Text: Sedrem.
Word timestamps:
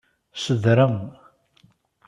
Sedrem. 0.43 0.95